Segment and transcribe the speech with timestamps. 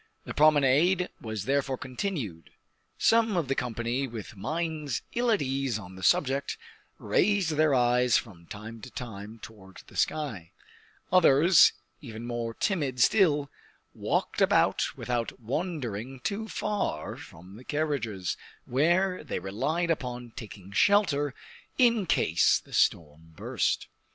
[0.25, 2.49] The promenade was therefore continued;
[2.97, 6.57] some of the company, with minds ill at ease on the subject,
[6.97, 10.53] raised their eyes from time to time towards the sky;
[11.11, 13.51] others, even more timid still,
[13.93, 21.35] walked about without wandering too far from the carriages, where they relied upon taking shelter
[21.77, 23.87] in case the storm burst.